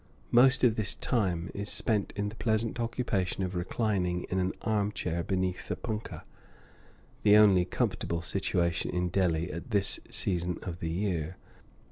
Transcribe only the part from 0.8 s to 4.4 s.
time is spent in the pleasant occupation of reclining in